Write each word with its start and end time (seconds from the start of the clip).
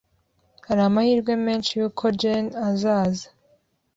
Hari 0.67 0.81
amahirwe 0.89 1.31
menshi 1.45 1.71
yuko 1.79 2.03
Jane 2.19 2.51
azaza 2.69 3.27